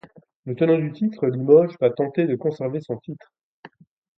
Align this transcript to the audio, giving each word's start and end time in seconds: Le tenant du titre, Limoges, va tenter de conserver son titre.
Le 0.45 0.55
tenant 0.55 0.79
du 0.79 0.91
titre, 0.93 1.27
Limoges, 1.27 1.77
va 1.79 1.91
tenter 1.91 2.25
de 2.25 2.35
conserver 2.35 2.81
son 2.81 2.97
titre. 2.97 3.31